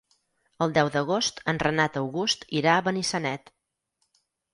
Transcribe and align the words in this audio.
El 0.65 0.71
deu 0.77 0.87
d'agost 0.93 1.41
en 1.53 1.59
Renat 1.63 1.99
August 2.01 2.47
irà 2.61 2.73
a 2.77 2.85
Benissanet. 2.89 3.53